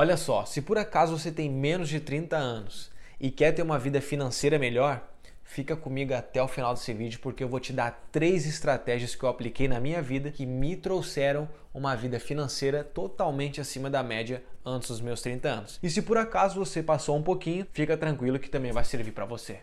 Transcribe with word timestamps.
Olha 0.00 0.16
só, 0.16 0.46
se 0.46 0.62
por 0.62 0.78
acaso 0.78 1.18
você 1.18 1.30
tem 1.30 1.50
menos 1.50 1.86
de 1.86 2.00
30 2.00 2.34
anos 2.34 2.90
e 3.20 3.30
quer 3.30 3.52
ter 3.52 3.60
uma 3.60 3.78
vida 3.78 4.00
financeira 4.00 4.58
melhor, 4.58 5.06
fica 5.44 5.76
comigo 5.76 6.14
até 6.14 6.42
o 6.42 6.48
final 6.48 6.72
desse 6.72 6.94
vídeo 6.94 7.20
porque 7.20 7.44
eu 7.44 7.48
vou 7.50 7.60
te 7.60 7.70
dar 7.70 8.08
três 8.10 8.46
estratégias 8.46 9.14
que 9.14 9.22
eu 9.22 9.28
apliquei 9.28 9.68
na 9.68 9.78
minha 9.78 10.00
vida 10.00 10.30
que 10.30 10.46
me 10.46 10.74
trouxeram 10.74 11.46
uma 11.74 11.94
vida 11.94 12.18
financeira 12.18 12.82
totalmente 12.82 13.60
acima 13.60 13.90
da 13.90 14.02
média 14.02 14.42
antes 14.64 14.88
dos 14.88 15.02
meus 15.02 15.20
30 15.20 15.48
anos. 15.50 15.78
E 15.82 15.90
se 15.90 16.00
por 16.00 16.16
acaso 16.16 16.64
você 16.64 16.82
passou 16.82 17.14
um 17.14 17.22
pouquinho, 17.22 17.66
fica 17.70 17.94
tranquilo 17.94 18.38
que 18.38 18.48
também 18.48 18.72
vai 18.72 18.86
servir 18.86 19.12
para 19.12 19.26
você. 19.26 19.60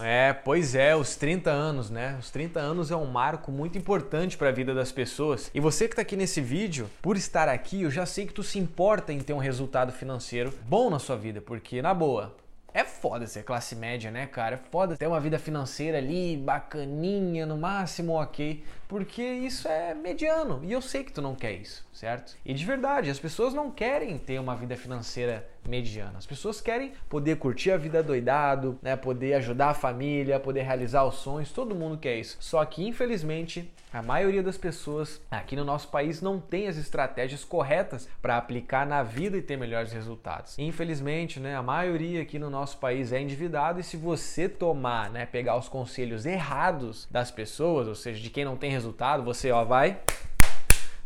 É, 0.00 0.32
pois 0.32 0.74
é, 0.74 0.94
os 0.94 1.16
30 1.16 1.50
anos, 1.50 1.90
né? 1.90 2.16
Os 2.20 2.30
30 2.30 2.60
anos 2.60 2.90
é 2.90 2.96
um 2.96 3.06
marco 3.06 3.50
muito 3.50 3.76
importante 3.76 4.36
para 4.36 4.48
a 4.48 4.52
vida 4.52 4.74
das 4.74 4.92
pessoas. 4.92 5.50
E 5.54 5.60
você 5.60 5.86
que 5.86 5.94
está 5.94 6.02
aqui 6.02 6.16
nesse 6.16 6.40
vídeo, 6.40 6.88
por 7.02 7.16
estar 7.16 7.48
aqui, 7.48 7.82
eu 7.82 7.90
já 7.90 8.06
sei 8.06 8.26
que 8.26 8.32
tu 8.32 8.42
se 8.42 8.58
importa 8.58 9.12
em 9.12 9.20
ter 9.20 9.32
um 9.32 9.38
resultado 9.38 9.92
financeiro 9.92 10.52
bom 10.68 10.88
na 10.90 10.98
sua 10.98 11.16
vida, 11.16 11.40
porque 11.40 11.82
na 11.82 11.92
boa, 11.92 12.36
é 12.72 12.84
foda 12.84 13.26
ser 13.26 13.42
classe 13.42 13.74
média, 13.74 14.10
né, 14.10 14.26
cara? 14.26 14.56
É 14.56 14.70
foda 14.70 14.96
ter 14.96 15.06
uma 15.06 15.18
vida 15.18 15.38
financeira 15.38 15.98
ali, 15.98 16.36
bacaninha, 16.36 17.46
no 17.46 17.56
máximo 17.56 18.12
ok, 18.12 18.62
porque 18.88 19.22
isso 19.22 19.68
é 19.68 19.94
mediano. 19.94 20.60
E 20.64 20.72
eu 20.72 20.80
sei 20.80 21.04
que 21.04 21.12
tu 21.12 21.20
não 21.20 21.34
quer 21.34 21.52
isso, 21.52 21.86
certo? 21.92 22.34
E 22.44 22.54
de 22.54 22.64
verdade, 22.64 23.10
as 23.10 23.18
pessoas 23.18 23.52
não 23.52 23.70
querem 23.70 24.18
ter 24.18 24.40
uma 24.40 24.56
vida 24.56 24.76
financeira 24.76 25.46
mediana. 25.68 26.14
As 26.16 26.26
pessoas 26.26 26.60
querem 26.60 26.92
poder 27.08 27.36
curtir 27.36 27.70
a 27.70 27.76
vida 27.76 28.02
doidado, 28.02 28.78
né? 28.82 28.96
Poder 28.96 29.34
ajudar 29.34 29.68
a 29.70 29.74
família, 29.74 30.40
poder 30.40 30.62
realizar 30.62 31.04
os 31.04 31.16
sonhos. 31.16 31.52
Todo 31.52 31.74
mundo 31.74 31.98
quer 31.98 32.16
isso. 32.16 32.38
Só 32.40 32.64
que, 32.64 32.86
infelizmente, 32.86 33.70
a 33.92 34.02
maioria 34.02 34.42
das 34.42 34.58
pessoas 34.58 35.20
aqui 35.30 35.56
no 35.56 35.64
nosso 35.64 35.88
país 35.88 36.20
não 36.20 36.38
tem 36.38 36.68
as 36.68 36.76
estratégias 36.76 37.44
corretas 37.44 38.08
para 38.20 38.36
aplicar 38.36 38.86
na 38.86 39.02
vida 39.02 39.36
e 39.36 39.42
ter 39.42 39.56
melhores 39.56 39.92
resultados. 39.92 40.58
Infelizmente, 40.58 41.40
né, 41.40 41.56
a 41.56 41.62
maioria 41.62 42.22
aqui 42.22 42.38
no 42.38 42.50
nosso 42.50 42.78
país 42.78 43.12
é 43.12 43.20
endividado 43.20 43.80
e 43.80 43.82
se 43.82 43.96
você 43.96 44.48
tomar, 44.48 45.10
né, 45.10 45.24
pegar 45.24 45.56
os 45.56 45.68
conselhos 45.68 46.26
errados 46.26 47.08
das 47.10 47.30
pessoas, 47.30 47.88
ou 47.88 47.94
seja, 47.94 48.20
de 48.20 48.28
quem 48.28 48.44
não 48.44 48.56
tem 48.56 48.70
resultado, 48.78 49.24
você 49.24 49.50
ó 49.50 49.64
vai 49.64 50.00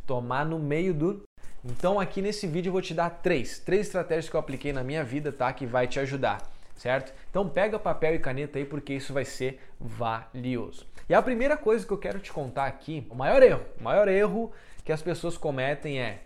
tomar 0.06 0.44
no 0.44 0.58
meio 0.58 0.92
do 0.92 1.22
então 1.64 2.00
aqui 2.00 2.20
nesse 2.20 2.46
vídeo 2.46 2.68
eu 2.68 2.72
vou 2.72 2.82
te 2.82 2.92
dar 2.92 3.08
três, 3.08 3.60
três 3.60 3.86
estratégias 3.86 4.28
que 4.28 4.34
eu 4.34 4.40
apliquei 4.40 4.72
na 4.72 4.82
minha 4.82 5.04
vida, 5.04 5.30
tá? 5.30 5.52
Que 5.52 5.64
vai 5.64 5.86
te 5.86 6.00
ajudar, 6.00 6.42
certo? 6.74 7.14
Então 7.30 7.48
pega 7.48 7.78
papel 7.78 8.16
e 8.16 8.18
caneta 8.18 8.58
aí 8.58 8.64
porque 8.64 8.92
isso 8.92 9.12
vai 9.12 9.24
ser 9.24 9.60
valioso. 9.80 10.86
E 11.08 11.14
a 11.14 11.22
primeira 11.22 11.56
coisa 11.56 11.86
que 11.86 11.92
eu 11.92 11.98
quero 11.98 12.18
te 12.18 12.32
contar 12.32 12.66
aqui, 12.66 13.06
o 13.08 13.14
maior 13.14 13.42
erro, 13.42 13.62
o 13.80 13.84
maior 13.84 14.08
erro 14.08 14.52
que 14.84 14.90
as 14.90 15.00
pessoas 15.00 15.38
cometem 15.38 16.00
é 16.00 16.24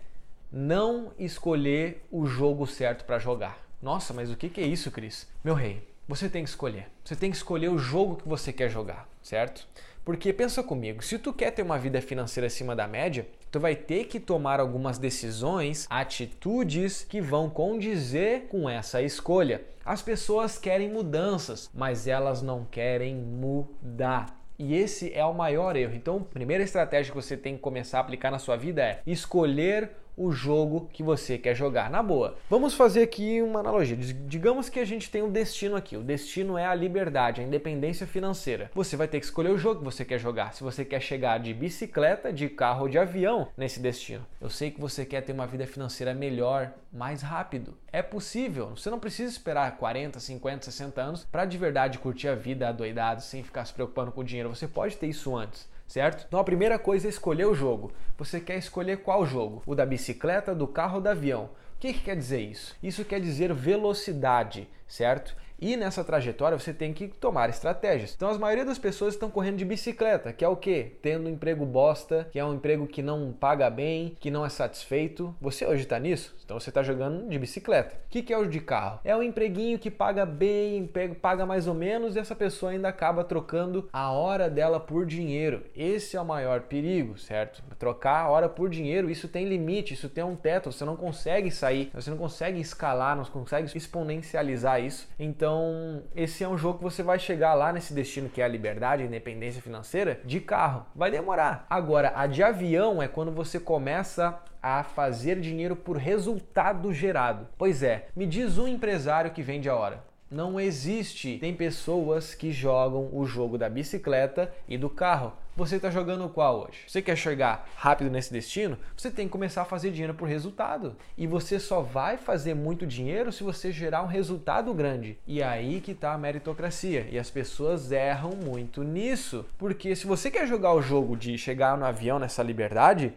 não 0.51 1.13
escolher 1.19 2.03
o 2.11 2.25
jogo 2.25 2.65
certo 2.65 3.05
para 3.05 3.19
jogar. 3.19 3.59
Nossa, 3.79 4.13
mas 4.13 4.31
o 4.31 4.35
que 4.35 4.59
é 4.59 4.65
isso, 4.65 4.89
Cris? 4.89 5.27
Meu 5.43 5.53
rei, 5.53 5.87
você 6.07 6.27
tem 6.27 6.43
que 6.43 6.49
escolher. 6.49 6.87
Você 7.05 7.15
tem 7.15 7.29
que 7.29 7.37
escolher 7.37 7.69
o 7.69 7.77
jogo 7.77 8.15
que 8.15 8.27
você 8.27 8.51
quer 8.51 8.69
jogar, 8.69 9.07
certo? 9.21 9.67
Porque 10.07 10.31
pensa 10.31 10.63
comigo, 10.63 11.03
se 11.03 11.19
tu 11.19 11.33
quer 11.33 11.51
ter 11.51 11.63
uma 11.63 11.77
vida 11.77 12.01
financeira 12.01 12.47
acima 12.47 12.73
da 12.73 12.87
média, 12.87 13.27
tu 13.51 13.59
vai 13.59 13.75
ter 13.75 14.05
que 14.05 14.21
tomar 14.21 14.57
algumas 14.57 14.97
decisões, 14.97 15.85
atitudes 15.89 17.03
que 17.03 17.19
vão 17.19 17.49
condizer 17.49 18.43
com 18.43 18.69
essa 18.69 19.01
escolha. 19.01 19.65
As 19.83 20.01
pessoas 20.01 20.57
querem 20.57 20.89
mudanças, 20.89 21.69
mas 21.73 22.07
elas 22.07 22.41
não 22.41 22.63
querem 22.63 23.17
mudar. 23.17 24.33
E 24.57 24.75
esse 24.75 25.13
é 25.13 25.25
o 25.25 25.33
maior 25.33 25.75
erro. 25.75 25.93
Então, 25.93 26.19
a 26.19 26.33
primeira 26.33 26.63
estratégia 26.63 27.11
que 27.11 27.21
você 27.21 27.35
tem 27.35 27.57
que 27.57 27.61
começar 27.61 27.97
a 27.97 28.01
aplicar 28.01 28.31
na 28.31 28.39
sua 28.39 28.55
vida 28.55 28.81
é 28.81 29.01
escolher 29.05 29.91
o 30.17 30.31
jogo 30.31 30.89
que 30.91 31.03
você 31.03 31.37
quer 31.37 31.55
jogar. 31.55 31.91
Na 31.91 32.01
boa, 32.01 32.35
vamos 32.49 32.73
fazer 32.73 33.03
aqui 33.03 33.39
uma 33.41 33.59
analogia. 33.59 33.95
Digamos 33.95 34.67
que 34.67 34.79
a 34.79 34.85
gente 34.85 35.11
tem 35.11 35.21
um 35.21 35.31
destino 35.31 35.75
aqui. 35.75 35.95
O 35.95 36.03
destino 36.03 36.57
é 36.57 36.65
a 36.65 36.73
liberdade, 36.73 37.39
a 37.39 37.43
independência 37.43 38.07
financeira. 38.07 38.71
Você 38.73 38.97
vai 38.97 39.07
ter 39.07 39.19
que 39.19 39.25
escolher 39.25 39.51
o 39.51 39.57
jogo 39.57 39.79
que 39.79 39.85
você 39.85 40.03
quer 40.03 40.17
jogar. 40.17 40.53
Se 40.55 40.63
você 40.63 40.83
quer 40.83 40.99
chegar 40.99 41.37
de 41.37 41.53
bicicleta, 41.53 42.33
de 42.33 42.49
carro 42.49 42.83
ou 42.83 42.89
de 42.89 42.97
avião 42.97 43.49
nesse 43.55 43.79
destino. 43.79 44.25
Eu 44.41 44.49
sei 44.49 44.71
que 44.71 44.81
você 44.81 45.05
quer 45.05 45.21
ter 45.21 45.33
uma 45.33 45.45
vida 45.45 45.67
financeira 45.67 46.15
melhor, 46.15 46.71
mais 46.91 47.21
rápido. 47.21 47.77
É 47.91 48.01
possível. 48.01 48.71
Você 48.75 48.89
não 48.89 48.99
precisa 48.99 49.31
esperar 49.31 49.77
40, 49.77 50.19
50, 50.19 50.65
60 50.65 51.01
anos 51.01 51.27
para 51.31 51.45
de 51.45 51.57
verdade 51.57 51.99
curtir 51.99 52.27
a 52.27 52.35
vida 52.35 52.67
adoidado 52.67 53.21
sem 53.21 53.43
ficar 53.43 53.65
se 53.65 53.73
preocupando 53.73 54.11
com 54.11 54.21
o 54.21 54.23
dinheiro. 54.23 54.49
Você 54.49 54.67
pode 54.67 54.97
ter 54.97 55.07
isso 55.07 55.35
antes 55.35 55.76
certo? 55.87 56.25
Então 56.27 56.39
a 56.39 56.43
primeira 56.43 56.77
coisa 56.77 57.07
é 57.07 57.09
escolher 57.09 57.45
o 57.45 57.55
jogo. 57.55 57.91
Você 58.17 58.39
quer 58.39 58.57
escolher 58.57 58.97
qual 58.97 59.25
jogo? 59.25 59.63
O 59.65 59.73
da 59.73 59.85
bicicleta, 59.85 60.53
do 60.53 60.67
carro 60.67 60.95
ou 60.95 61.01
do 61.01 61.09
avião? 61.09 61.49
O 61.75 61.79
que, 61.79 61.93
que 61.93 62.01
quer 62.01 62.15
dizer 62.15 62.41
isso? 62.41 62.75
Isso 62.81 63.05
quer 63.05 63.21
dizer 63.21 63.53
velocidade, 63.53 64.67
certo? 64.87 65.35
E 65.59 65.75
nessa 65.75 66.03
trajetória 66.03 66.57
você 66.57 66.73
tem 66.73 66.93
que 66.93 67.07
tomar 67.07 67.49
estratégias. 67.49 68.13
Então 68.15 68.29
a 68.29 68.37
maioria 68.37 68.65
das 68.65 68.77
pessoas 68.77 69.15
estão 69.15 69.29
correndo 69.29 69.57
de 69.57 69.65
bicicleta, 69.65 70.31
que 70.31 70.45
é 70.45 70.47
o 70.47 70.55
quê? 70.55 70.97
Tendo 71.01 71.27
um 71.27 71.31
emprego 71.31 71.65
bosta, 71.65 72.27
que 72.31 72.37
é 72.37 72.45
um 72.45 72.53
emprego 72.53 72.85
que 72.85 73.01
não 73.01 73.31
paga 73.31 73.69
bem, 73.69 74.15
que 74.19 74.29
não 74.29 74.45
é 74.45 74.49
satisfeito. 74.49 75.35
Você 75.41 75.65
hoje 75.65 75.83
está 75.83 75.97
nisso? 75.97 76.35
Então 76.45 76.59
você 76.59 76.69
está 76.69 76.83
jogando 76.83 77.27
de 77.27 77.39
bicicleta. 77.39 77.95
O 77.95 78.09
que, 78.09 78.21
que 78.21 78.33
é 78.33 78.37
o 78.37 78.45
de 78.45 78.59
carro? 78.59 78.99
É 79.03 79.15
um 79.15 79.23
empreguinho 79.23 79.79
que 79.79 79.89
paga 79.89 80.25
bem, 80.25 80.89
paga 81.21 81.45
mais 81.45 81.67
ou 81.67 81.73
menos 81.73 82.15
e 82.15 82.19
essa 82.19 82.35
pessoa 82.35 82.71
ainda 82.71 82.87
acaba 82.87 83.23
trocando 83.23 83.89
a 83.91 84.11
hora 84.11 84.49
dela 84.49 84.79
por 84.79 85.05
dinheiro. 85.05 85.63
Esse 85.75 86.15
é 86.15 86.21
o 86.21 86.25
maior 86.25 86.61
perigo, 86.61 87.17
certo? 87.17 87.63
Trocar 87.79 88.25
a 88.25 88.29
hora 88.29 88.47
por 88.47 88.69
dinheiro, 88.69 89.09
isso 89.09 89.27
tem 89.27 89.45
limite, 89.45 89.93
isso 89.93 90.07
tem 90.07 90.23
um 90.23 90.35
teto, 90.35 90.71
você 90.71 90.85
não 90.85 90.95
consegue 90.95 91.49
sair, 91.49 91.89
você 91.93 92.09
não 92.09 92.17
consegue 92.17 92.59
escalar, 92.59 93.15
não 93.15 93.25
consegue 93.25 93.75
exponencializar 93.75 94.81
isso. 94.81 95.09
Então 95.19 95.46
então, 95.47 96.03
esse 96.13 96.43
é 96.43 96.49
um 96.49 96.57
jogo 96.57 96.79
que 96.79 96.83
você 96.83 97.01
vai 97.01 97.17
chegar 97.17 97.53
lá 97.53 97.71
nesse 97.71 97.93
destino 97.93 98.27
que 98.27 98.41
é 98.41 98.43
a 98.43 98.49
liberdade, 98.49 99.03
a 99.03 99.05
independência 99.05 99.61
financeira, 99.61 100.19
de 100.25 100.41
carro. 100.41 100.85
Vai 100.93 101.09
demorar. 101.09 101.65
Agora, 101.69 102.11
a 102.13 102.27
de 102.27 102.43
avião 102.43 103.01
é 103.01 103.07
quando 103.07 103.31
você 103.31 103.57
começa 103.57 104.37
a 104.61 104.83
fazer 104.83 105.39
dinheiro 105.39 105.73
por 105.73 105.95
resultado 105.95 106.91
gerado. 106.91 107.47
Pois 107.57 107.81
é, 107.81 108.09
me 108.13 108.25
diz 108.25 108.57
um 108.57 108.67
empresário 108.67 109.31
que 109.31 109.41
vende 109.41 109.69
a 109.69 109.75
hora. 109.77 110.03
Não 110.29 110.59
existe. 110.59 111.37
Tem 111.37 111.53
pessoas 111.53 112.35
que 112.35 112.51
jogam 112.51 113.09
o 113.13 113.25
jogo 113.25 113.57
da 113.57 113.69
bicicleta 113.69 114.53
e 114.67 114.77
do 114.77 114.89
carro. 114.89 115.31
Você 115.55 115.77
está 115.77 115.89
jogando 115.89 116.27
qual 116.29 116.67
hoje? 116.67 116.79
Você 116.85 117.01
quer 117.01 117.15
chegar 117.15 117.67
rápido 117.75 118.11
nesse 118.11 118.31
destino? 118.31 118.77
Você 118.95 119.09
tem 119.09 119.25
que 119.25 119.31
começar 119.31 119.61
a 119.61 119.65
fazer 119.65 119.89
dinheiro 119.89 120.13
por 120.13 120.27
resultado. 120.27 120.95
E 121.17 121.25
você 121.25 121.59
só 121.59 121.81
vai 121.81 122.17
fazer 122.17 122.53
muito 122.53 122.85
dinheiro 122.85 123.31
se 123.31 123.41
você 123.41 123.71
gerar 123.71 124.03
um 124.03 124.07
resultado 124.07 124.73
grande. 124.73 125.17
E 125.25 125.41
é 125.41 125.45
aí 125.45 125.79
que 125.79 125.93
está 125.93 126.13
a 126.13 126.17
meritocracia. 126.17 127.07
E 127.09 127.17
as 127.17 127.31
pessoas 127.31 127.91
erram 127.91 128.31
muito 128.31 128.83
nisso. 128.83 129.45
Porque 129.57 129.95
se 129.95 130.05
você 130.05 130.29
quer 130.29 130.45
jogar 130.45 130.73
o 130.73 130.81
jogo 130.81 131.15
de 131.15 131.37
chegar 131.37 131.77
no 131.77 131.85
avião 131.85 132.19
nessa 132.19 132.43
liberdade, 132.43 133.13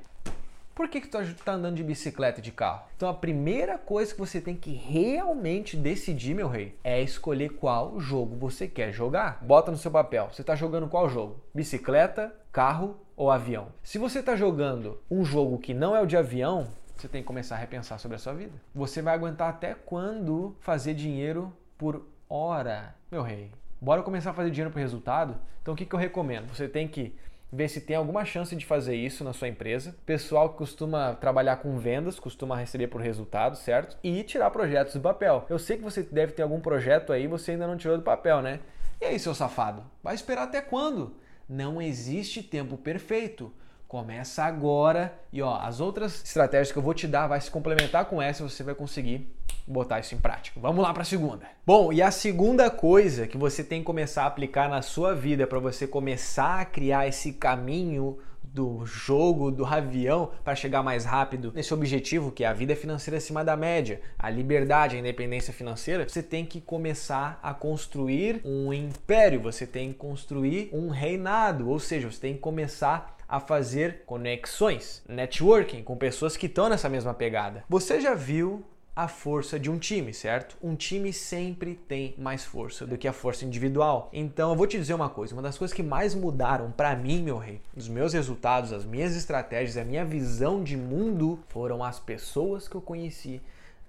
por 0.81 0.89
que, 0.89 0.99
que 0.99 1.09
tu 1.09 1.19
tá 1.45 1.53
andando 1.53 1.77
de 1.77 1.85
bicicleta 1.85 2.41
e 2.41 2.43
de 2.43 2.51
carro? 2.51 2.85
Então 2.97 3.07
a 3.07 3.13
primeira 3.13 3.77
coisa 3.77 4.15
que 4.15 4.19
você 4.19 4.41
tem 4.41 4.57
que 4.57 4.73
realmente 4.73 5.77
decidir, 5.77 6.35
meu 6.35 6.49
rei, 6.49 6.75
é 6.83 7.03
escolher 7.03 7.51
qual 7.51 8.01
jogo 8.01 8.35
você 8.35 8.67
quer 8.67 8.91
jogar. 8.91 9.41
Bota 9.43 9.71
no 9.71 9.77
seu 9.77 9.91
papel. 9.91 10.31
Você 10.33 10.41
está 10.41 10.57
jogando 10.57 10.89
qual 10.89 11.07
jogo? 11.11 11.39
Bicicleta, 11.55 12.35
carro 12.51 12.99
ou 13.15 13.31
avião? 13.31 13.67
Se 13.83 13.99
você 13.99 14.21
está 14.21 14.35
jogando 14.35 14.99
um 15.11 15.23
jogo 15.23 15.59
que 15.59 15.75
não 15.75 15.95
é 15.95 16.01
o 16.01 16.07
de 16.07 16.17
avião, 16.17 16.69
você 16.97 17.07
tem 17.07 17.21
que 17.21 17.29
começar 17.29 17.57
a 17.57 17.59
repensar 17.59 17.99
sobre 17.99 18.17
a 18.17 18.19
sua 18.19 18.33
vida. 18.33 18.55
Você 18.75 19.03
vai 19.03 19.15
aguentar 19.15 19.51
até 19.51 19.75
quando 19.75 20.57
fazer 20.61 20.95
dinheiro 20.95 21.53
por 21.77 22.07
hora, 22.27 22.95
meu 23.13 23.21
rei? 23.21 23.53
Bora 23.79 24.03
começar 24.03 24.31
a 24.31 24.35
fazer 24.35 24.51
dinheiro 24.51 24.71
por 24.71 24.79
resultado? 24.79 25.37
Então 25.61 25.75
o 25.75 25.77
que, 25.77 25.85
que 25.85 25.95
eu 25.95 25.99
recomendo? 25.99 26.49
Você 26.55 26.67
tem 26.67 26.89
que 26.89 27.15
ver 27.53 27.69
se 27.69 27.81
tem 27.81 27.97
alguma 27.97 28.25
chance 28.25 28.55
de 28.55 28.65
fazer 28.65 28.95
isso 28.95 29.25
na 29.25 29.33
sua 29.33 29.49
empresa. 29.49 29.97
Pessoal 30.07 30.51
que 30.51 30.59
costuma 30.59 31.15
trabalhar 31.15 31.57
com 31.57 31.79
vendas, 31.79 32.21
costuma 32.21 32.57
receber 32.57 32.89
por 32.89 33.01
resultado, 33.01 33.57
certo? 33.57 33.97
E 34.03 34.23
tirar 34.23 34.51
projetos 34.51 34.95
do 34.95 35.01
papel. 35.01 35.45
Eu 35.49 35.59
sei 35.59 35.77
que 35.77 35.83
você 35.83 36.03
deve 36.03 36.33
ter 36.33 36.43
algum 36.43 36.61
projeto 36.61 37.13
aí, 37.13 37.27
você 37.27 37.53
ainda 37.53 37.67
não 37.67 37.77
tirou 37.77 37.97
do 37.97 38.05
papel, 38.05 38.41
né? 38.41 38.61
E 39.01 39.05
aí, 39.07 39.19
seu 39.19 39.35
safado? 39.35 39.83
Vai 40.03 40.15
esperar 40.15 40.45
até 40.45 40.61
quando? 40.61 41.17
Não 41.49 41.81
existe 41.83 42.43
tempo 42.43 42.77
perfeito. 42.77 43.53
Começa 43.89 44.45
agora 44.45 45.19
e 45.33 45.43
ó, 45.43 45.57
as 45.57 45.81
outras 45.81 46.23
estratégias 46.23 46.71
que 46.71 46.79
eu 46.79 46.83
vou 46.83 46.95
te 46.95 47.09
dar 47.09 47.27
vai 47.27 47.41
se 47.41 47.51
complementar 47.51 48.05
com 48.05 48.23
essa, 48.23 48.49
você 48.49 48.63
vai 48.63 48.73
conseguir 48.73 49.29
botar 49.67 50.01
isso 50.01 50.15
em 50.15 50.19
prática. 50.19 50.59
Vamos 50.61 50.83
lá 50.83 50.93
para 50.93 51.03
a 51.03 51.07
segunda. 51.07 51.47
Bom, 51.67 51.93
e 51.93 52.03
a 52.03 52.11
segunda 52.11 52.71
coisa 52.71 53.27
que 53.27 53.39
você 53.39 53.63
tem 53.63 53.81
que 53.81 53.87
começar 53.87 54.25
a 54.25 54.27
aplicar 54.27 54.69
na 54.69 54.83
sua 54.83 55.15
vida 55.15 55.47
para 55.47 55.59
você 55.59 55.87
começar 55.87 56.61
a 56.61 56.65
criar 56.65 57.07
esse 57.07 57.33
caminho 57.33 58.19
do 58.53 58.85
jogo, 58.85 59.51
do 59.51 59.65
avião, 59.65 60.33
para 60.43 60.55
chegar 60.55 60.83
mais 60.83 61.05
rápido 61.05 61.53
nesse 61.55 61.73
objetivo 61.73 62.33
que 62.33 62.45
é 62.45 62.49
a 62.49 62.53
vida 62.53 62.75
financeira 62.75 63.19
acima 63.19 63.45
da 63.45 63.57
média, 63.57 64.01
a 64.19 64.29
liberdade, 64.29 64.97
a 64.97 64.99
independência 64.99 65.53
financeira, 65.53 66.09
você 66.09 66.23
tem 66.23 66.45
que 66.45 66.61
começar 66.61 67.39
a 67.43 67.55
construir 67.55 68.41
um 68.45 68.73
império, 68.73 69.41
você 69.41 69.67
tem 69.67 69.93
que 69.93 69.99
construir 69.99 70.69
um 70.73 70.89
reinado, 70.89 71.69
ou 71.69 71.79
seja, 71.79 72.11
você 72.11 72.21
tem 72.21 72.35
que 72.35 72.41
começar 72.41 73.17
a 73.29 73.39
fazer 73.39 74.03
conexões, 74.05 75.05
networking 75.09 75.85
com 75.85 75.97
pessoas 75.97 76.37
que 76.37 76.47
estão 76.47 76.69
nessa 76.69 76.89
mesma 76.89 77.15
pegada. 77.15 77.63
Você 77.69 78.01
já 78.01 78.13
viu 78.13 78.65
a 78.95 79.09
força 79.09 79.59
de 79.59 79.71
um 79.71 79.79
time, 79.79 80.13
certo? 80.13 80.57
Um 80.63 80.75
time 80.75 81.13
sempre 81.13 81.75
tem 81.75 82.15
mais 82.19 82.45
força 82.45 82.87
do 82.87 82.99
que 82.99 83.09
a 83.09 83.13
força 83.13 83.45
individual. 83.45 84.11
Então 84.13 84.51
eu 84.51 84.57
vou 84.57 84.67
te 84.67 84.77
dizer 84.77 84.95
uma 84.95 85.09
coisa, 85.09 85.35
uma 85.35 85.43
das 85.43 85.57
coisas 85.57 85.75
que 85.75 85.83
mais 85.83 86.15
mudaram 86.15 86.71
para 86.71 86.95
mim, 86.97 87.23
meu 87.23 87.39
rei, 87.39 87.61
os 87.77 87.89
meus 87.89 88.13
resultados, 88.13 88.73
as 88.73 88.85
minhas 88.85 89.17
estratégias, 89.17 89.77
a 89.77 89.85
minha 89.85 90.05
visão 90.05 90.63
de 90.63 90.77
mundo 90.77 91.39
foram 91.49 91.83
as 91.85 91.99
pessoas 91.99 92.69
que 92.69 92.75
eu 92.75 92.81
conheci 92.81 93.41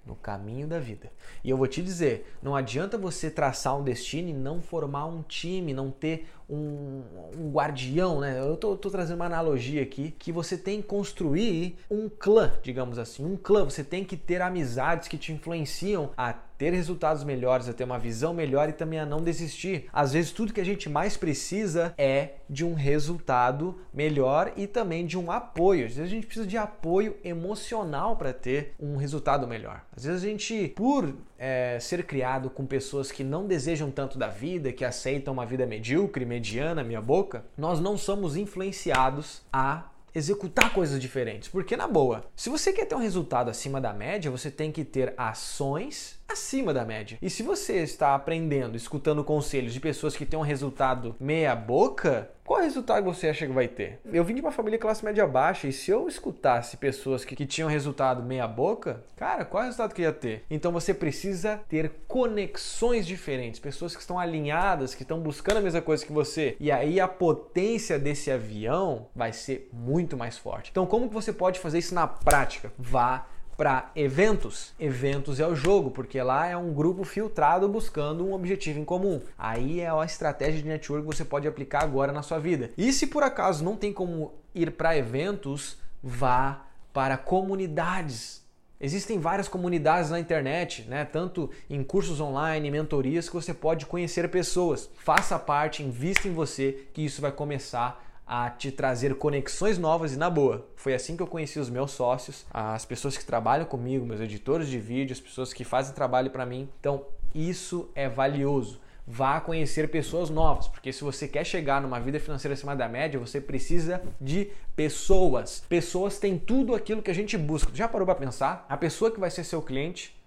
no 0.04 0.16
caminho 0.16 0.66
da 0.66 0.78
vida. 0.78 1.12
E 1.44 1.50
eu 1.50 1.56
vou 1.56 1.66
te 1.66 1.82
dizer, 1.82 2.34
não 2.42 2.56
adianta 2.56 2.98
você 2.98 3.30
traçar 3.30 3.78
um 3.78 3.84
destino 3.84 4.28
e 4.28 4.32
não 4.32 4.60
formar 4.60 5.06
um 5.06 5.22
time, 5.22 5.72
não 5.72 5.90
ter 5.90 6.28
um, 6.50 7.02
um 7.38 7.50
guardião, 7.50 8.20
né? 8.20 8.38
Eu 8.38 8.56
tô, 8.56 8.76
tô, 8.76 8.90
trazendo 8.90 9.16
uma 9.16 9.26
analogia 9.26 9.82
aqui 9.82 10.10
que 10.18 10.32
você 10.32 10.58
tem 10.58 10.82
que 10.82 10.88
construir 10.88 11.78
um 11.90 12.08
clã, 12.08 12.52
digamos 12.62 12.98
assim, 12.98 13.24
um 13.24 13.36
clã. 13.36 13.64
Você 13.64 13.84
tem 13.84 14.04
que 14.04 14.16
ter 14.16 14.42
amizades 14.42 15.08
que 15.08 15.16
te 15.16 15.32
influenciam 15.32 16.10
a 16.16 16.32
ter 16.62 16.72
resultados 16.72 17.24
melhores, 17.24 17.68
a 17.68 17.72
ter 17.72 17.82
uma 17.82 17.98
visão 17.98 18.32
melhor 18.32 18.68
e 18.68 18.72
também 18.72 19.00
a 19.00 19.04
não 19.04 19.20
desistir. 19.20 19.86
Às 19.92 20.12
vezes 20.12 20.30
tudo 20.30 20.52
que 20.52 20.60
a 20.60 20.64
gente 20.64 20.88
mais 20.88 21.16
precisa 21.16 21.92
é 21.98 22.34
de 22.48 22.64
um 22.64 22.72
resultado 22.72 23.80
melhor 23.92 24.52
e 24.56 24.68
também 24.68 25.04
de 25.04 25.18
um 25.18 25.32
apoio. 25.32 25.86
Às 25.86 25.96
vezes 25.96 26.12
a 26.12 26.14
gente 26.14 26.24
precisa 26.24 26.46
de 26.46 26.56
apoio 26.56 27.16
emocional 27.24 28.14
para 28.14 28.32
ter 28.32 28.76
um 28.78 28.94
resultado 28.94 29.44
melhor. 29.44 29.84
Às 29.96 30.04
vezes 30.04 30.22
a 30.22 30.26
gente, 30.28 30.68
por 30.76 31.12
é, 31.36 31.78
ser 31.80 32.06
criado 32.06 32.48
com 32.48 32.64
pessoas 32.64 33.10
que 33.10 33.24
não 33.24 33.44
desejam 33.44 33.90
tanto 33.90 34.16
da 34.16 34.28
vida, 34.28 34.70
que 34.70 34.84
aceitam 34.84 35.34
uma 35.34 35.44
vida 35.44 35.66
medíocre, 35.66 36.24
mediana, 36.24 36.84
minha 36.84 37.02
boca, 37.02 37.44
nós 37.58 37.80
não 37.80 37.98
somos 37.98 38.36
influenciados 38.36 39.42
a 39.52 39.90
executar 40.14 40.72
coisas 40.72 41.00
diferentes. 41.00 41.48
Porque, 41.48 41.76
na 41.76 41.88
boa, 41.88 42.24
se 42.36 42.50
você 42.50 42.72
quer 42.72 42.86
ter 42.86 42.94
um 42.94 43.00
resultado 43.00 43.50
acima 43.50 43.80
da 43.80 43.92
média, 43.92 44.30
você 44.30 44.50
tem 44.50 44.70
que 44.70 44.84
ter 44.84 45.14
ações 45.16 46.20
acima 46.32 46.72
da 46.72 46.84
média. 46.84 47.18
E 47.20 47.30
se 47.30 47.42
você 47.42 47.82
está 47.82 48.14
aprendendo, 48.14 48.76
escutando 48.76 49.22
conselhos 49.22 49.72
de 49.72 49.80
pessoas 49.80 50.16
que 50.16 50.26
têm 50.26 50.38
um 50.38 50.42
resultado 50.42 51.14
meia 51.20 51.54
boca, 51.54 52.30
qual 52.44 52.60
resultado 52.60 53.04
você 53.04 53.28
acha 53.28 53.46
que 53.46 53.52
vai 53.52 53.68
ter? 53.68 54.00
Eu 54.04 54.24
vim 54.24 54.34
de 54.34 54.40
uma 54.40 54.50
família 54.50 54.78
classe 54.78 55.04
média 55.04 55.26
baixa 55.26 55.68
e 55.68 55.72
se 55.72 55.90
eu 55.90 56.08
escutasse 56.08 56.76
pessoas 56.76 57.24
que, 57.24 57.36
que 57.36 57.46
tinham 57.46 57.68
resultado 57.68 58.22
meia 58.22 58.48
boca, 58.48 59.02
cara, 59.16 59.44
qual 59.44 59.62
resultado 59.62 59.94
que 59.94 60.02
ia 60.02 60.12
ter? 60.12 60.44
Então 60.50 60.72
você 60.72 60.92
precisa 60.92 61.60
ter 61.68 61.92
conexões 62.08 63.06
diferentes, 63.06 63.60
pessoas 63.60 63.94
que 63.94 64.00
estão 64.00 64.18
alinhadas, 64.18 64.94
que 64.94 65.02
estão 65.02 65.20
buscando 65.20 65.58
a 65.58 65.60
mesma 65.60 65.80
coisa 65.80 66.04
que 66.04 66.12
você. 66.12 66.56
E 66.58 66.70
aí 66.70 67.00
a 67.00 67.06
potência 67.06 67.98
desse 67.98 68.30
avião 68.30 69.06
vai 69.14 69.32
ser 69.32 69.70
muito 69.72 70.16
mais 70.16 70.36
forte. 70.36 70.70
Então 70.70 70.84
como 70.84 71.08
que 71.08 71.14
você 71.14 71.32
pode 71.32 71.60
fazer 71.60 71.78
isso 71.78 71.94
na 71.94 72.06
prática? 72.06 72.72
Vá 72.76 73.26
para 73.62 73.92
eventos. 73.94 74.72
Eventos 74.76 75.38
é 75.38 75.46
o 75.46 75.54
jogo, 75.54 75.92
porque 75.92 76.20
lá 76.20 76.48
é 76.48 76.56
um 76.56 76.74
grupo 76.74 77.04
filtrado 77.04 77.68
buscando 77.68 78.26
um 78.26 78.32
objetivo 78.32 78.80
em 78.80 78.84
comum. 78.84 79.20
Aí 79.38 79.78
é 79.78 79.88
a 79.88 80.04
estratégia 80.04 80.60
de 80.60 80.66
network 80.66 81.06
que 81.06 81.16
você 81.16 81.24
pode 81.24 81.46
aplicar 81.46 81.84
agora 81.84 82.10
na 82.10 82.24
sua 82.24 82.40
vida. 82.40 82.72
E 82.76 82.92
se 82.92 83.06
por 83.06 83.22
acaso 83.22 83.62
não 83.62 83.76
tem 83.76 83.92
como 83.92 84.34
ir 84.52 84.72
para 84.72 84.96
eventos, 84.96 85.78
vá 86.02 86.66
para 86.92 87.16
comunidades. 87.16 88.44
Existem 88.80 89.20
várias 89.20 89.46
comunidades 89.46 90.10
na 90.10 90.18
internet, 90.18 90.82
né? 90.88 91.04
tanto 91.04 91.48
em 91.70 91.84
cursos 91.84 92.20
online, 92.20 92.68
mentorias, 92.68 93.28
que 93.28 93.34
você 93.36 93.54
pode 93.54 93.86
conhecer 93.86 94.28
pessoas. 94.28 94.90
Faça 94.96 95.38
parte, 95.38 95.84
invista 95.84 96.26
em 96.26 96.34
você, 96.34 96.88
que 96.92 97.04
isso 97.04 97.22
vai 97.22 97.30
começar 97.30 98.11
a 98.34 98.48
te 98.48 98.72
trazer 98.72 99.14
conexões 99.16 99.76
novas 99.76 100.14
e 100.14 100.16
na 100.16 100.30
boa. 100.30 100.66
Foi 100.74 100.94
assim 100.94 101.18
que 101.18 101.22
eu 101.22 101.26
conheci 101.26 101.60
os 101.60 101.68
meus 101.68 101.90
sócios, 101.90 102.46
as 102.50 102.82
pessoas 102.82 103.18
que 103.18 103.26
trabalham 103.26 103.66
comigo, 103.66 104.06
meus 104.06 104.22
editores 104.22 104.68
de 104.68 104.78
vídeo, 104.78 105.12
as 105.12 105.20
pessoas 105.20 105.52
que 105.52 105.64
fazem 105.64 105.94
trabalho 105.94 106.30
para 106.30 106.46
mim. 106.46 106.66
Então, 106.80 107.04
isso 107.34 107.90
é 107.94 108.08
valioso. 108.08 108.80
Vá 109.06 109.38
conhecer 109.38 109.90
pessoas 109.90 110.30
novas, 110.30 110.66
porque 110.66 110.94
se 110.94 111.04
você 111.04 111.28
quer 111.28 111.44
chegar 111.44 111.82
numa 111.82 112.00
vida 112.00 112.18
financeira 112.18 112.54
acima 112.54 112.74
da 112.74 112.88
média, 112.88 113.20
você 113.20 113.38
precisa 113.38 114.00
de 114.18 114.50
pessoas. 114.74 115.62
Pessoas 115.68 116.18
têm 116.18 116.38
tudo 116.38 116.74
aquilo 116.74 117.02
que 117.02 117.10
a 117.10 117.14
gente 117.14 117.36
busca. 117.36 117.70
Já 117.74 117.86
parou 117.86 118.06
para 118.06 118.14
pensar? 118.14 118.64
A 118.66 118.78
pessoa 118.78 119.10
que 119.10 119.20
vai 119.20 119.30
ser 119.30 119.44
seu 119.44 119.60
cliente 119.60 120.18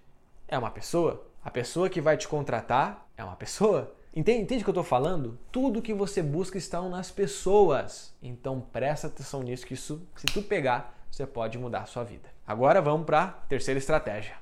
é 0.46 0.56
uma 0.56 0.70
pessoa? 0.70 1.26
A 1.44 1.50
pessoa 1.50 1.88
que 1.88 2.00
vai 2.00 2.16
te 2.16 2.28
contratar 2.28 3.04
é 3.16 3.24
uma 3.24 3.34
pessoa? 3.34 3.95
Entende, 4.16 4.40
entende 4.40 4.62
o 4.62 4.64
que 4.64 4.70
eu 4.70 4.72
estou 4.72 4.82
falando? 4.82 5.38
Tudo 5.52 5.82
que 5.82 5.92
você 5.92 6.22
busca 6.22 6.56
estão 6.56 6.88
nas 6.88 7.10
pessoas. 7.10 8.16
Então 8.22 8.62
presta 8.72 9.08
atenção 9.08 9.42
nisso, 9.42 9.66
que 9.66 9.74
isso, 9.74 10.08
se 10.16 10.24
tu 10.24 10.40
pegar, 10.40 10.98
você 11.10 11.26
pode 11.26 11.58
mudar 11.58 11.80
a 11.80 11.86
sua 11.86 12.02
vida. 12.02 12.30
Agora 12.46 12.80
vamos 12.80 13.04
para 13.04 13.22
a 13.22 13.26
terceira 13.26 13.76
estratégia. 13.76 14.34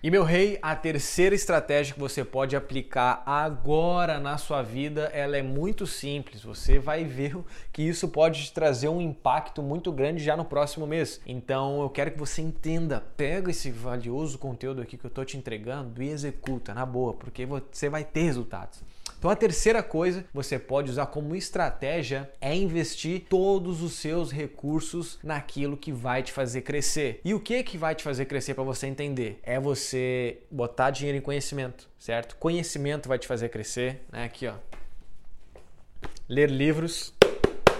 E 0.00 0.12
meu 0.12 0.22
rei, 0.22 0.60
a 0.62 0.76
terceira 0.76 1.34
estratégia 1.34 1.92
que 1.92 1.98
você 1.98 2.24
pode 2.24 2.54
aplicar 2.54 3.24
agora 3.26 4.20
na 4.20 4.38
sua 4.38 4.62
vida, 4.62 5.10
ela 5.12 5.36
é 5.36 5.42
muito 5.42 5.88
simples. 5.88 6.44
Você 6.44 6.78
vai 6.78 7.02
ver 7.04 7.36
que 7.72 7.82
isso 7.82 8.08
pode 8.08 8.44
te 8.44 8.52
trazer 8.52 8.88
um 8.88 9.00
impacto 9.00 9.60
muito 9.60 9.90
grande 9.90 10.22
já 10.22 10.36
no 10.36 10.44
próximo 10.44 10.86
mês. 10.86 11.20
Então, 11.26 11.82
eu 11.82 11.90
quero 11.90 12.12
que 12.12 12.18
você 12.18 12.40
entenda, 12.40 13.04
pega 13.16 13.50
esse 13.50 13.72
valioso 13.72 14.38
conteúdo 14.38 14.80
aqui 14.80 14.96
que 14.96 15.04
eu 15.04 15.08
estou 15.08 15.24
te 15.24 15.36
entregando 15.36 16.00
e 16.00 16.08
executa 16.08 16.72
na 16.72 16.86
boa, 16.86 17.12
porque 17.12 17.44
você 17.44 17.90
vai 17.90 18.04
ter 18.04 18.22
resultados. 18.22 18.80
Então 19.20 19.30
a 19.30 19.36
terceira 19.36 19.82
coisa 19.82 20.22
que 20.22 20.28
você 20.32 20.58
pode 20.58 20.90
usar 20.90 21.04
como 21.04 21.36
estratégia 21.36 22.30
é 22.40 22.54
investir 22.56 23.26
todos 23.28 23.82
os 23.82 23.92
seus 23.92 24.32
recursos 24.32 25.18
naquilo 25.22 25.76
que 25.76 25.92
vai 25.92 26.22
te 26.22 26.32
fazer 26.32 26.62
crescer. 26.62 27.20
E 27.22 27.34
o 27.34 27.38
que 27.38 27.62
que 27.62 27.76
vai 27.76 27.94
te 27.94 28.02
fazer 28.02 28.24
crescer 28.24 28.54
para 28.54 28.64
você 28.64 28.86
entender? 28.86 29.38
É 29.42 29.60
você 29.60 30.38
botar 30.50 30.90
dinheiro 30.90 31.18
em 31.18 31.20
conhecimento, 31.20 31.86
certo? 31.98 32.34
Conhecimento 32.36 33.10
vai 33.10 33.18
te 33.18 33.26
fazer 33.26 33.50
crescer, 33.50 34.00
né? 34.10 34.24
Aqui, 34.24 34.46
ó. 34.46 34.54
Ler 36.26 36.50
livros. 36.50 37.12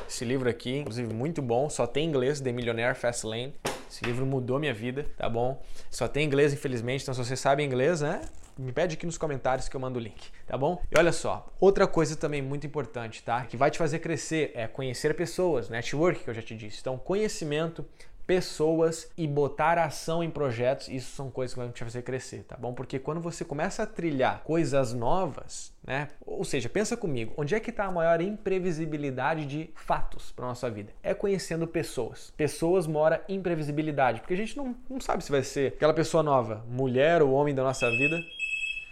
Esse 0.06 0.26
livro 0.26 0.50
aqui, 0.50 0.76
inclusive 0.76 1.10
muito 1.14 1.40
bom, 1.40 1.70
só 1.70 1.86
tem 1.86 2.06
inglês, 2.06 2.38
The 2.38 2.52
Millionaire 2.52 2.94
Fast 2.94 3.26
Lane. 3.26 3.54
Esse 3.90 4.04
livro 4.04 4.26
mudou 4.26 4.58
minha 4.58 4.75
vida, 4.75 5.06
tá 5.16 5.26
bom? 5.26 5.62
Só 5.90 6.06
tem 6.06 6.26
inglês, 6.26 6.52
infelizmente, 6.52 7.00
então 7.00 7.14
se 7.14 7.25
você 7.25 7.34
sabe 7.34 7.64
inglês, 7.64 8.02
né? 8.02 8.20
Me 8.60 8.72
pede 8.72 8.94
aqui 8.94 9.06
nos 9.06 9.18
comentários 9.18 9.68
que 9.68 9.76
eu 9.76 9.80
mando 9.80 9.98
o 9.98 10.02
link, 10.02 10.30
tá 10.46 10.56
bom? 10.56 10.82
E 10.90 10.98
olha 10.98 11.12
só, 11.12 11.50
outra 11.58 11.86
coisa 11.86 12.16
também 12.16 12.42
muito 12.42 12.66
importante, 12.66 13.22
tá? 13.22 13.44
Que 13.44 13.56
vai 13.56 13.70
te 13.70 13.78
fazer 13.78 13.98
crescer 14.00 14.52
é 14.54 14.66
conhecer 14.66 15.14
pessoas, 15.14 15.68
network 15.68 16.22
que 16.22 16.30
eu 16.30 16.34
já 16.34 16.42
te 16.42 16.54
disse. 16.54 16.80
Então, 16.80 16.98
conhecimento, 16.98 17.84
pessoas 18.30 19.10
e 19.18 19.26
botar 19.26 19.76
ação 19.76 20.22
em 20.22 20.30
projetos, 20.30 20.86
isso 20.86 21.16
são 21.16 21.28
coisas 21.28 21.52
que 21.52 21.58
vão 21.60 21.72
te 21.72 21.82
fazer 21.82 22.02
crescer, 22.02 22.44
tá 22.44 22.56
bom? 22.56 22.72
Porque 22.72 22.96
quando 22.96 23.20
você 23.20 23.44
começa 23.44 23.82
a 23.82 23.86
trilhar 23.86 24.44
coisas 24.44 24.94
novas, 24.94 25.72
né? 25.82 26.06
Ou 26.24 26.44
seja, 26.44 26.69
pensa 26.69 26.96
comigo, 26.96 27.34
onde 27.36 27.56
é 27.56 27.58
que 27.58 27.70
está 27.70 27.86
a 27.86 27.90
maior 27.90 28.20
imprevisibilidade 28.20 29.46
de 29.46 29.70
fatos 29.74 30.31
para 30.31 30.46
nossa 30.46 30.70
vida? 30.70 30.93
É 31.02 31.12
conhecendo 31.12 31.67
pessoas. 31.67 32.32
Pessoas 32.36 32.86
mora 32.86 33.24
imprevisibilidade, 33.29 34.20
porque 34.20 34.34
a 34.34 34.36
gente 34.36 34.56
não, 34.56 34.76
não 34.88 35.00
sabe 35.00 35.24
se 35.24 35.32
vai 35.32 35.43
ser 35.43 35.72
aquela 35.72 35.93
pessoa 35.93 36.22
nova, 36.22 36.64
mulher 36.69 37.22
ou 37.22 37.32
homem 37.32 37.52
da 37.52 37.64
nossa 37.64 37.90
vida, 37.90 38.17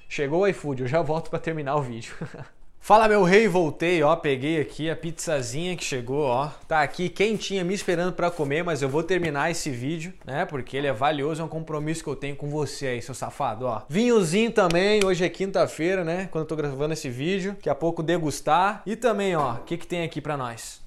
Chegou 0.09 0.41
o 0.41 0.47
iFood, 0.47 0.83
eu 0.83 0.89
já 0.89 1.03
volto 1.03 1.29
para 1.29 1.39
terminar 1.39 1.77
o 1.77 1.83
vídeo. 1.83 2.15
Fala 2.81 3.07
meu 3.07 3.23
rei, 3.23 3.47
voltei, 3.47 4.03
ó, 4.03 4.17
peguei 4.17 4.59
aqui 4.59 4.89
a 4.89 4.97
pizzazinha 4.97 5.77
que 5.77 5.85
chegou, 5.85 6.23
ó. 6.23 6.49
Tá 6.67 6.81
aqui 6.81 7.11
quentinha 7.11 7.63
me 7.63 7.75
esperando 7.75 8.15
para 8.15 8.31
comer, 8.31 8.65
mas 8.65 8.81
eu 8.81 8.89
vou 8.89 9.03
terminar 9.03 9.51
esse 9.51 9.69
vídeo, 9.69 10.15
né? 10.25 10.47
Porque 10.47 10.75
ele 10.75 10.87
é 10.87 10.93
valioso, 10.93 11.43
é 11.43 11.45
um 11.45 11.49
compromisso 11.49 12.03
que 12.03 12.09
eu 12.09 12.17
tenho 12.17 12.35
com 12.35 12.49
você 12.49 12.87
aí, 12.87 13.03
seu 13.03 13.15
safado, 13.15 13.67
ó. 13.67 13.83
Vinhozinho 13.91 14.51
também, 14.51 15.05
hoje 15.05 15.23
é 15.23 15.29
quinta-feira, 15.29 16.03
né? 16.03 16.29
Quando 16.31 16.45
eu 16.45 16.49
tô 16.49 16.57
gravando 16.57 16.95
esse 16.95 17.11
vídeo, 17.11 17.53
daqui 17.53 17.69
a 17.69 17.75
pouco 17.75 18.03
degustar. 18.03 18.83
E 18.87 18.97
também, 18.97 19.37
ó, 19.37 19.57
o 19.57 19.59
que 19.65 19.77
que 19.77 19.87
tem 19.87 20.03
aqui 20.03 20.23
para 20.23 20.39
nós? 20.39 20.81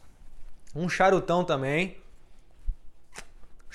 Um 0.74 0.90
charutão 0.90 1.44
também, 1.44 1.98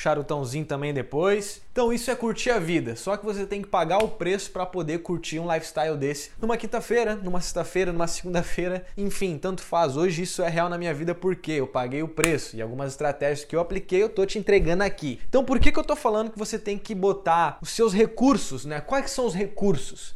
charutãozinho 0.07 0.65
também 0.65 0.95
depois. 0.95 1.61
Então 1.73 1.93
isso 1.93 2.11
é 2.11 2.15
curtir 2.15 2.51
a 2.51 2.59
vida, 2.59 2.95
só 2.95 3.17
que 3.17 3.25
você 3.25 3.45
tem 3.45 3.61
que 3.61 3.69
pagar 3.69 3.99
o 3.99 4.09
preço 4.09 4.51
para 4.51 4.65
poder 4.65 5.01
curtir 5.01 5.41
um 5.41 5.53
lifestyle 5.53 5.97
desse 5.97 6.31
numa 6.41 6.57
quinta-feira, 6.57 7.17
numa 7.17 7.41
sexta-feira, 7.41 7.93
numa 7.93 8.07
segunda-feira, 8.07 8.87
enfim, 8.97 9.37
tanto 9.37 9.63
faz. 9.63 9.97
Hoje 9.97 10.23
isso 10.23 10.43
é 10.43 10.49
real 10.49 10.69
na 10.69 10.79
minha 10.79 10.95
vida 10.95 11.15
porque 11.15 11.53
eu 11.53 11.67
paguei 11.67 12.03
o 12.03 12.09
preço 12.09 12.57
e 12.57 12.63
algumas 12.63 12.93
estratégias 12.93 13.45
que 13.45 13.57
eu 13.57 13.61
apliquei 13.61 14.03
eu 14.03 14.09
tô 14.09 14.25
te 14.25 14.39
entregando 14.39 14.85
aqui. 14.85 15.21
Então 15.29 15.45
por 15.45 15.59
que, 15.59 15.73
que 15.73 15.79
eu 15.79 15.85
tô 15.85 15.97
falando 15.97 16.31
que 16.31 16.39
você 16.39 16.59
tem 16.59 16.79
que 16.79 16.95
botar 16.95 17.59
os 17.61 17.71
seus 17.71 17.93
recursos, 17.93 18.65
né? 18.65 18.81
Quais 18.81 19.11
são 19.11 19.27
os 19.27 19.35
recursos? 19.35 20.15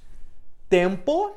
Tempo, 0.68 1.32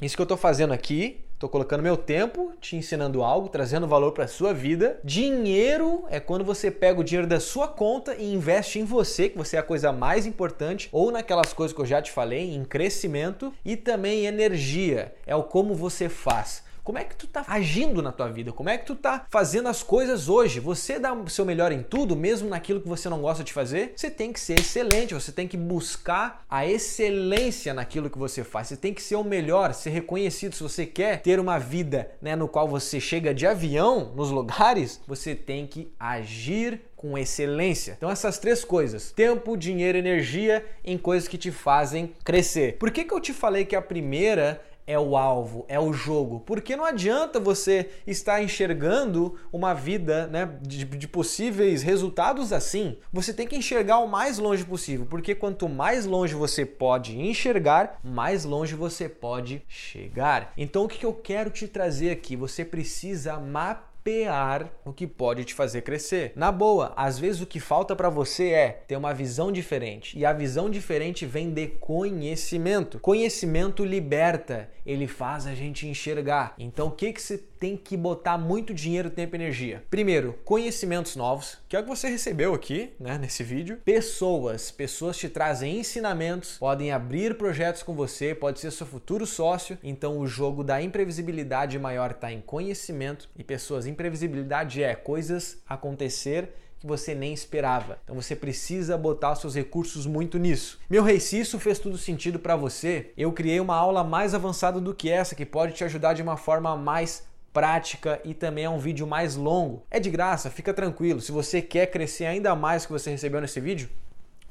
isso 0.00 0.14
que 0.14 0.22
eu 0.22 0.26
tô 0.26 0.36
fazendo 0.36 0.72
aqui, 0.72 1.25
Estou 1.36 1.50
colocando 1.50 1.82
meu 1.82 1.98
tempo, 1.98 2.54
te 2.62 2.76
ensinando 2.76 3.22
algo, 3.22 3.50
trazendo 3.50 3.86
valor 3.86 4.12
para 4.12 4.24
a 4.24 4.28
sua 4.28 4.54
vida. 4.54 4.98
Dinheiro 5.04 6.02
é 6.08 6.18
quando 6.18 6.42
você 6.42 6.70
pega 6.70 6.98
o 6.98 7.04
dinheiro 7.04 7.26
da 7.28 7.38
sua 7.38 7.68
conta 7.68 8.14
e 8.14 8.32
investe 8.32 8.78
em 8.78 8.84
você, 8.84 9.28
que 9.28 9.36
você 9.36 9.56
é 9.56 9.58
a 9.58 9.62
coisa 9.62 9.92
mais 9.92 10.24
importante, 10.24 10.88
ou 10.90 11.12
naquelas 11.12 11.52
coisas 11.52 11.76
que 11.76 11.82
eu 11.82 11.84
já 11.84 12.00
te 12.00 12.10
falei, 12.10 12.54
em 12.54 12.64
crescimento. 12.64 13.52
E 13.62 13.76
também 13.76 14.24
energia, 14.24 15.14
é 15.26 15.36
o 15.36 15.42
como 15.42 15.74
você 15.74 16.08
faz. 16.08 16.64
Como 16.86 16.98
é 16.98 17.02
que 17.02 17.16
tu 17.16 17.26
tá 17.26 17.44
agindo 17.48 18.00
na 18.00 18.12
tua 18.12 18.28
vida? 18.28 18.52
Como 18.52 18.70
é 18.70 18.78
que 18.78 18.86
tu 18.86 18.94
tá 18.94 19.26
fazendo 19.28 19.68
as 19.68 19.82
coisas 19.82 20.28
hoje? 20.28 20.60
Você 20.60 21.00
dá 21.00 21.12
o 21.12 21.28
seu 21.28 21.44
melhor 21.44 21.72
em 21.72 21.82
tudo, 21.82 22.14
mesmo 22.14 22.48
naquilo 22.48 22.80
que 22.80 22.86
você 22.86 23.08
não 23.08 23.20
gosta 23.20 23.42
de 23.42 23.52
fazer? 23.52 23.94
Você 23.96 24.08
tem 24.08 24.32
que 24.32 24.38
ser 24.38 24.60
excelente, 24.60 25.12
você 25.12 25.32
tem 25.32 25.48
que 25.48 25.56
buscar 25.56 26.44
a 26.48 26.64
excelência 26.64 27.74
naquilo 27.74 28.08
que 28.08 28.16
você 28.16 28.44
faz. 28.44 28.68
Você 28.68 28.76
tem 28.76 28.94
que 28.94 29.02
ser 29.02 29.16
o 29.16 29.24
melhor, 29.24 29.74
ser 29.74 29.90
reconhecido. 29.90 30.54
Se 30.54 30.62
você 30.62 30.86
quer 30.86 31.22
ter 31.22 31.40
uma 31.40 31.58
vida, 31.58 32.08
né, 32.22 32.36
no 32.36 32.46
qual 32.46 32.68
você 32.68 33.00
chega 33.00 33.34
de 33.34 33.48
avião 33.48 34.12
nos 34.14 34.30
lugares, 34.30 35.00
você 35.08 35.34
tem 35.34 35.66
que 35.66 35.92
agir 35.98 36.82
com 36.94 37.18
excelência. 37.18 37.94
Então 37.96 38.10
essas 38.12 38.38
três 38.38 38.64
coisas: 38.64 39.10
tempo, 39.10 39.56
dinheiro, 39.56 39.98
energia 39.98 40.64
em 40.84 40.96
coisas 40.96 41.28
que 41.28 41.36
te 41.36 41.50
fazem 41.50 42.12
crescer. 42.24 42.76
Por 42.78 42.92
que 42.92 43.04
que 43.04 43.12
eu 43.12 43.20
te 43.20 43.32
falei 43.32 43.64
que 43.64 43.74
a 43.74 43.82
primeira 43.82 44.62
é 44.86 44.98
o 44.98 45.16
alvo, 45.16 45.64
é 45.68 45.80
o 45.80 45.92
jogo. 45.92 46.40
Porque 46.40 46.76
não 46.76 46.84
adianta 46.84 47.40
você 47.40 47.90
estar 48.06 48.42
enxergando 48.42 49.38
uma 49.52 49.74
vida 49.74 50.26
né, 50.28 50.58
de, 50.62 50.84
de, 50.84 51.08
possíveis 51.08 51.82
resultados 51.82 52.52
assim. 52.52 52.96
Você 53.12 53.32
tem 53.32 53.46
que 53.46 53.56
enxergar 53.56 53.98
o 53.98 54.08
mais 54.08 54.38
longe 54.38 54.64
possível, 54.64 55.06
porque 55.06 55.34
quanto 55.34 55.68
mais 55.68 56.06
longe 56.06 56.34
você 56.34 56.64
pode 56.64 57.18
enxergar, 57.18 57.98
mais 58.02 58.44
longe 58.44 58.74
você 58.74 59.08
pode 59.08 59.62
chegar. 59.68 60.52
Então 60.56 60.84
o 60.84 60.88
que 60.88 61.04
eu 61.04 61.12
quero 61.12 61.50
te 61.50 61.66
trazer 61.66 62.10
aqui? 62.10 62.36
Você 62.36 62.64
precisa 62.64 63.38
mapear 63.38 63.95
mapear 64.06 64.70
o 64.84 64.92
que 64.92 65.06
pode 65.06 65.44
te 65.44 65.52
fazer 65.52 65.82
crescer. 65.82 66.32
Na 66.36 66.52
boa, 66.52 66.92
às 66.96 67.18
vezes 67.18 67.40
o 67.42 67.46
que 67.46 67.58
falta 67.58 67.96
para 67.96 68.08
você 68.08 68.50
é 68.50 68.68
ter 68.86 68.96
uma 68.96 69.12
visão 69.12 69.50
diferente. 69.50 70.16
E 70.16 70.24
a 70.24 70.32
visão 70.32 70.70
diferente 70.70 71.26
vem 71.26 71.50
de 71.50 71.66
conhecimento. 71.66 73.00
Conhecimento 73.00 73.84
liberta, 73.84 74.70
ele 74.84 75.08
faz 75.08 75.46
a 75.46 75.54
gente 75.54 75.88
enxergar. 75.88 76.54
Então, 76.56 76.86
o 76.86 76.92
que 76.92 77.12
que 77.12 77.20
você 77.20 77.38
tem 77.58 77.76
que 77.76 77.96
botar 77.96 78.38
muito 78.38 78.72
dinheiro, 78.72 79.10
tempo 79.10 79.34
e 79.34 79.38
energia? 79.38 79.82
Primeiro, 79.90 80.38
conhecimentos 80.44 81.16
novos, 81.16 81.58
que 81.68 81.74
é 81.74 81.80
o 81.80 81.82
que 81.82 81.88
você 81.88 82.08
recebeu 82.08 82.54
aqui, 82.54 82.92
né, 83.00 83.18
nesse 83.18 83.42
vídeo. 83.42 83.78
Pessoas, 83.84 84.70
pessoas 84.70 85.16
te 85.16 85.28
trazem 85.28 85.80
ensinamentos, 85.80 86.58
podem 86.58 86.92
abrir 86.92 87.36
projetos 87.36 87.82
com 87.82 87.94
você, 87.94 88.34
pode 88.34 88.60
ser 88.60 88.70
seu 88.70 88.86
futuro 88.86 89.26
sócio. 89.26 89.78
Então, 89.82 90.18
o 90.18 90.26
jogo 90.26 90.62
da 90.62 90.80
imprevisibilidade 90.80 91.78
maior 91.78 92.12
está 92.12 92.30
em 92.30 92.40
conhecimento 92.40 93.28
e 93.36 93.42
pessoas 93.42 93.86
imprevisibilidade 93.96 94.82
é 94.82 94.94
coisas 94.94 95.58
acontecer 95.66 96.52
que 96.78 96.86
você 96.86 97.14
nem 97.14 97.32
esperava. 97.32 97.98
Então 98.04 98.14
você 98.14 98.36
precisa 98.36 98.98
botar 98.98 99.34
seus 99.34 99.54
recursos 99.54 100.06
muito 100.06 100.38
nisso. 100.38 100.78
Meu 100.90 101.02
rei, 101.02 101.18
se 101.18 101.40
isso 101.40 101.58
fez 101.58 101.78
tudo 101.78 101.96
sentido 101.96 102.38
para 102.38 102.54
você, 102.54 103.12
eu 103.16 103.32
criei 103.32 103.58
uma 103.58 103.74
aula 103.74 104.04
mais 104.04 104.34
avançada 104.34 104.78
do 104.78 104.94
que 104.94 105.10
essa 105.10 105.34
que 105.34 105.46
pode 105.46 105.72
te 105.72 105.82
ajudar 105.84 106.12
de 106.12 106.22
uma 106.22 106.36
forma 106.36 106.76
mais 106.76 107.26
prática 107.50 108.20
e 108.22 108.34
também 108.34 108.64
é 108.64 108.70
um 108.70 108.78
vídeo 108.78 109.06
mais 109.06 109.34
longo. 109.34 109.82
É 109.90 109.98
de 109.98 110.10
graça, 110.10 110.50
fica 110.50 110.74
tranquilo. 110.74 111.22
Se 111.22 111.32
você 111.32 111.62
quer 111.62 111.86
crescer 111.86 112.26
ainda 112.26 112.54
mais 112.54 112.84
que 112.84 112.92
você 112.92 113.10
recebeu 113.10 113.40
nesse 113.40 113.58
vídeo, 113.58 113.88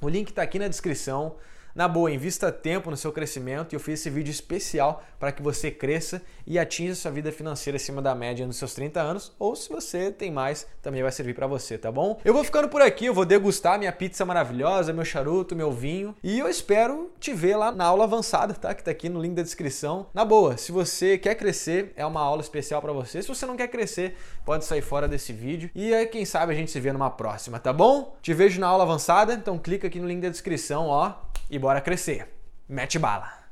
o 0.01 0.09
link 0.09 0.29
está 0.29 0.41
aqui 0.41 0.57
na 0.57 0.67
descrição. 0.67 1.35
Na 1.75 1.89
boa, 1.89 2.09
invista 2.09 2.53
tempo 2.53 2.89
no 2.89 2.95
seu 2.95 3.11
crescimento 3.11 3.73
e 3.73 3.75
eu 3.75 3.81
fiz 3.81 3.99
esse 3.99 4.09
vídeo 4.09 4.31
especial 4.31 5.03
para 5.19 5.33
que 5.33 5.41
você 5.41 5.69
cresça 5.69 6.21
e 6.47 6.57
atinja 6.57 6.95
sua 6.95 7.11
vida 7.11 7.33
financeira 7.33 7.75
acima 7.75 8.01
da 8.01 8.15
média 8.15 8.47
nos 8.47 8.55
seus 8.55 8.73
30 8.73 9.01
anos, 9.01 9.35
ou 9.37 9.57
se 9.57 9.67
você 9.67 10.09
tem 10.09 10.31
mais, 10.31 10.65
também 10.81 11.03
vai 11.03 11.11
servir 11.11 11.33
para 11.33 11.47
você, 11.47 11.77
tá 11.77 11.91
bom? 11.91 12.17
Eu 12.23 12.33
vou 12.33 12.45
ficando 12.45 12.69
por 12.69 12.81
aqui, 12.81 13.07
eu 13.07 13.13
vou 13.13 13.25
degustar 13.25 13.77
minha 13.77 13.91
pizza 13.91 14.23
maravilhosa, 14.23 14.93
meu 14.93 15.03
charuto, 15.03 15.53
meu 15.53 15.69
vinho 15.69 16.15
e 16.23 16.39
eu 16.39 16.47
espero 16.47 17.11
te 17.19 17.33
ver 17.33 17.57
lá 17.57 17.73
na 17.73 17.83
aula 17.83 18.05
avançada, 18.05 18.53
tá? 18.53 18.73
Que 18.73 18.81
tá 18.81 18.91
aqui 18.91 19.09
no 19.09 19.21
link 19.21 19.33
da 19.33 19.43
descrição. 19.43 20.07
Na 20.13 20.23
boa, 20.23 20.55
se 20.55 20.71
você 20.71 21.17
quer 21.17 21.35
crescer, 21.35 21.91
é 21.97 22.05
uma 22.05 22.21
aula 22.21 22.41
especial 22.41 22.81
para 22.81 22.93
você. 22.93 23.21
Se 23.21 23.27
você 23.27 23.45
não 23.45 23.57
quer 23.57 23.67
crescer, 23.67 24.15
pode 24.45 24.63
sair 24.63 24.81
fora 24.81 25.09
desse 25.09 25.33
vídeo 25.33 25.69
e 25.75 25.93
aí 25.93 26.05
quem 26.05 26.23
sabe 26.23 26.53
a 26.53 26.55
gente 26.55 26.71
se 26.71 26.79
vê 26.79 26.93
numa 26.93 27.09
próxima, 27.09 27.59
tá 27.59 27.73
bom? 27.73 28.15
Te 28.21 28.33
vejo 28.33 28.61
na 28.61 28.67
aula 28.67 28.85
avançada, 28.85 29.33
então 29.33 29.59
clica 29.59 29.87
aqui 29.87 29.99
no 29.99 30.07
link 30.07 30.21
da 30.21 30.29
descrição, 30.29 30.87
ó 30.87 31.24
e 31.49 31.59
bora 31.59 31.81
crescer. 31.81 32.27
Mete 32.67 32.97
bala! 32.99 33.44